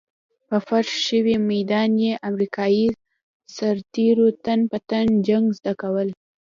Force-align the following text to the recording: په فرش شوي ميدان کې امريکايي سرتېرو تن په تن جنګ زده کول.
په 0.47 0.57
فرش 0.67 0.89
شوي 1.07 1.35
ميدان 1.51 1.89
کې 2.01 2.11
امريکايي 2.29 2.87
سرتېرو 3.55 4.27
تن 4.43 4.59
په 4.71 4.77
تن 4.89 5.07
جنګ 5.27 5.45
زده 5.57 5.73
کول. 5.81 6.09